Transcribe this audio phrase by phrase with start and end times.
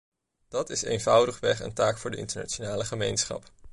[0.47, 3.51] Dat is eenvoudigweg een taak voor de internationale gemeenschap.